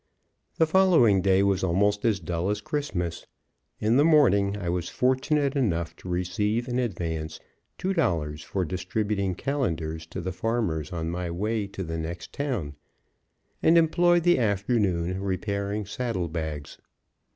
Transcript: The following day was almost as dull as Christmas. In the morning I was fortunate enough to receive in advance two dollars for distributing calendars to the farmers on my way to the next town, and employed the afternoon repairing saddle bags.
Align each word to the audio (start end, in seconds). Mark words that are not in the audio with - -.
The 0.57 0.65
following 0.65 1.21
day 1.21 1.43
was 1.43 1.63
almost 1.63 2.05
as 2.05 2.19
dull 2.19 2.49
as 2.49 2.59
Christmas. 2.59 3.27
In 3.79 3.97
the 3.97 4.03
morning 4.03 4.57
I 4.57 4.67
was 4.67 4.89
fortunate 4.89 5.55
enough 5.55 5.95
to 5.97 6.09
receive 6.09 6.67
in 6.67 6.79
advance 6.79 7.39
two 7.77 7.93
dollars 7.93 8.41
for 8.41 8.65
distributing 8.65 9.35
calendars 9.35 10.07
to 10.07 10.19
the 10.19 10.31
farmers 10.33 10.91
on 10.91 11.11
my 11.11 11.29
way 11.29 11.67
to 11.67 11.83
the 11.83 11.99
next 11.99 12.33
town, 12.33 12.73
and 13.61 13.77
employed 13.77 14.23
the 14.23 14.39
afternoon 14.39 15.21
repairing 15.21 15.85
saddle 15.85 16.27
bags. 16.29 16.79